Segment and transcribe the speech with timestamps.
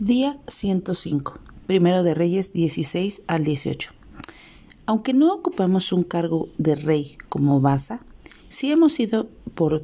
[0.00, 1.40] Día 105.
[1.66, 3.90] Primero de Reyes 16 al 18.
[4.86, 8.00] Aunque no ocupamos un cargo de rey como Baza,
[8.48, 9.28] sí hemos sido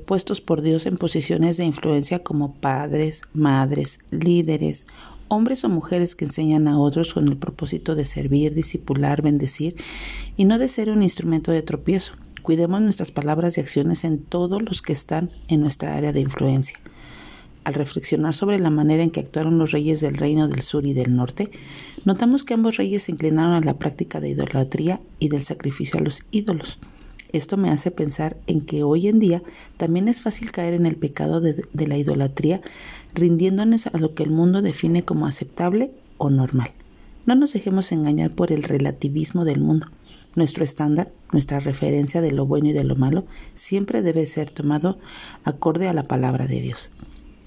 [0.07, 4.87] puestos por Dios en posiciones de influencia como padres, madres, líderes,
[5.29, 9.77] hombres o mujeres que enseñan a otros con el propósito de servir, discipular, bendecir
[10.39, 12.15] y no de ser un instrumento de tropiezo.
[12.41, 16.79] Cuidemos nuestras palabras y acciones en todos los que están en nuestra área de influencia
[17.67, 20.93] al reflexionar sobre la manera en que actuaron los reyes del reino del sur y
[20.93, 21.51] del norte,
[22.05, 26.03] notamos que ambos reyes se inclinaron a la práctica de idolatría y del sacrificio a
[26.03, 26.79] los ídolos.
[27.33, 29.43] Esto me hace pensar en que hoy en día
[29.79, 32.61] también es fácil caer en el pecado de, de la idolatría,
[33.15, 36.71] rindiéndonos a lo que el mundo define como aceptable o normal.
[37.27, 39.89] No nos dejemos engañar por el relativismo del mundo.
[40.37, 45.01] Nuestro estándar, nuestra referencia de lo bueno y de lo malo, siempre debe ser tomado
[45.43, 46.93] acorde a la palabra de Dios.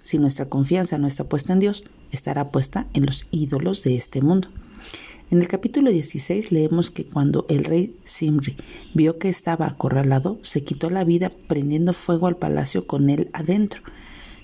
[0.09, 4.21] Si nuestra confianza no está puesta en Dios, estará puesta en los ídolos de este
[4.23, 4.47] mundo.
[5.29, 8.57] En el capítulo 16 leemos que cuando el rey Simri
[8.95, 13.83] vio que estaba acorralado, se quitó la vida prendiendo fuego al palacio con él adentro.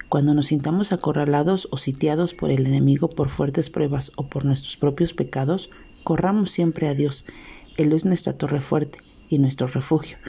[0.08, 4.78] Cuando nos sintamos acorralados o sitiados por el enemigo por fuertes pruebas o por nuestros
[4.78, 5.72] propios pecados,
[6.04, 7.26] corramos siempre a Dios.
[7.76, 10.20] Él es nuestra torre fuerte y nuestro refugio.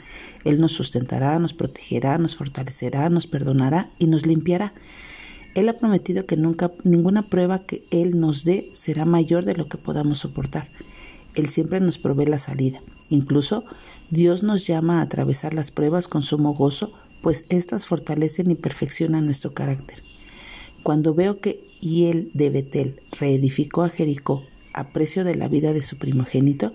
[0.45, 4.73] Él nos sustentará, nos protegerá, nos fortalecerá, nos perdonará y nos limpiará.
[5.57, 9.67] Él ha prometido que nunca ninguna prueba que Él nos dé será mayor de lo
[9.67, 10.67] que podamos soportar.
[11.33, 12.79] Él siempre nos provee la salida.
[13.09, 13.63] Incluso
[14.11, 19.25] Dios nos llama a atravesar las pruebas con sumo gozo, pues éstas fortalecen y perfeccionan
[19.25, 20.03] nuestro carácter.
[20.83, 25.81] Cuando veo que Hiel de Betel reedificó a Jericó a precio de la vida de
[25.81, 26.71] su primogénito,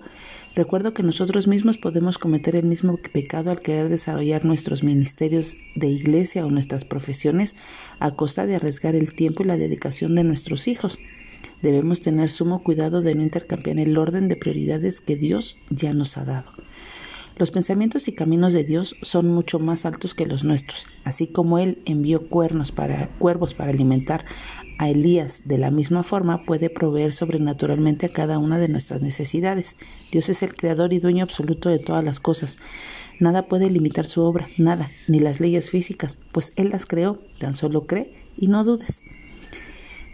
[0.55, 5.87] recuerdo que nosotros mismos podemos cometer el mismo pecado al querer desarrollar nuestros ministerios de
[5.87, 7.55] iglesia o nuestras profesiones
[7.99, 10.99] a costa de arriesgar el tiempo y la dedicación de nuestros hijos.
[11.61, 16.17] Debemos tener sumo cuidado de no intercambiar el orden de prioridades que Dios ya nos
[16.17, 16.51] ha dado.
[17.37, 21.57] Los pensamientos y caminos de Dios son mucho más altos que los nuestros, así como
[21.57, 24.25] Él envió cuernos para, cuervos para alimentar
[24.77, 29.75] a Elías de la misma forma puede proveer sobrenaturalmente a cada una de nuestras necesidades.
[30.11, 32.57] Dios es el creador y dueño absoluto de todas las cosas.
[33.19, 37.53] Nada puede limitar su obra, nada, ni las leyes físicas, pues Él las creó, tan
[37.53, 39.01] solo cree y no dudes.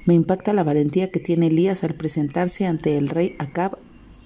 [0.06, 3.78] Me impacta la valentía que tiene Elías al presentarse ante el rey Acab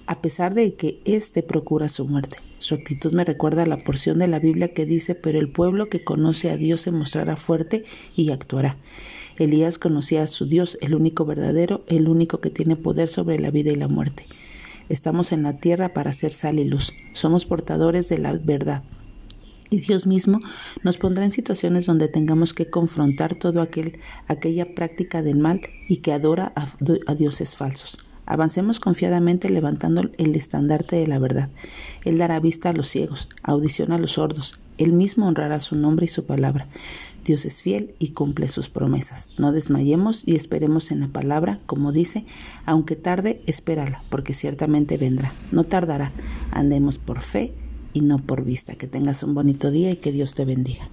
[0.06, 2.38] a pesar de que éste procura su muerte.
[2.60, 5.90] Su actitud me recuerda a la porción de la Biblia que dice, pero el pueblo
[5.90, 7.84] que conoce a Dios se mostrará fuerte
[8.16, 8.78] y actuará.
[9.38, 13.52] Elías conocía a su Dios, el único verdadero, el único que tiene poder sobre la
[13.52, 14.26] vida y la muerte.
[14.90, 16.94] Estamos en la tierra para ser sal y luz.
[17.14, 18.84] Somos portadores de la verdad.
[19.70, 20.40] Y Dios mismo
[20.84, 25.98] nos pondrá en situaciones donde tengamos que confrontar todo aquel, aquella práctica del mal y
[25.98, 26.68] que adora a,
[27.08, 28.06] a dioses falsos.
[28.26, 31.50] Avancemos confiadamente levantando el estandarte de la verdad.
[32.06, 34.60] Él dará vista a los ciegos, audición a los sordos.
[34.78, 36.68] Él mismo honrará su nombre y su palabra.
[37.24, 39.30] Dios es fiel y cumple sus promesas.
[39.38, 42.26] No desmayemos y esperemos en la palabra, como dice,
[42.66, 45.32] aunque tarde, espérala, porque ciertamente vendrá.
[45.52, 46.12] No tardará.
[46.52, 47.54] Andemos por fe
[47.94, 48.76] y no por vista.
[48.76, 50.90] Que tengas un bonito día y que Dios te bendiga.